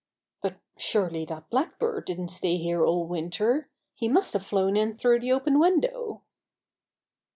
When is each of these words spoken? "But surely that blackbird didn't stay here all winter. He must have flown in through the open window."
"But 0.41 0.55
surely 0.79 1.25
that 1.25 1.51
blackbird 1.51 2.05
didn't 2.05 2.29
stay 2.29 2.57
here 2.57 2.83
all 2.83 3.05
winter. 3.05 3.69
He 3.93 4.07
must 4.07 4.33
have 4.33 4.43
flown 4.43 4.75
in 4.75 4.97
through 4.97 5.19
the 5.19 5.31
open 5.31 5.59
window." 5.59 6.23